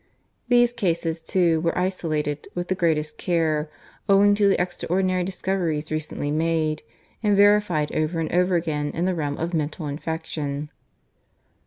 These 0.47 0.73
cases 0.73 1.21
too 1.21 1.59
were 1.61 1.77
isolated 1.77 2.47
with 2.55 2.69
the 2.69 2.73
greatest 2.73 3.19
care, 3.19 3.69
owing 4.09 4.33
to 4.33 4.49
the 4.49 4.59
extraordinary 4.59 5.23
discoveries 5.23 5.91
recently 5.91 6.31
made, 6.31 6.81
and 7.21 7.37
verified 7.37 7.91
over 7.91 8.19
and 8.19 8.31
over 8.33 8.55
again 8.55 8.89
in 8.95 9.05
the 9.05 9.13
realm 9.13 9.37
of 9.37 9.53
"mental 9.53 9.85
infection." 9.85 10.71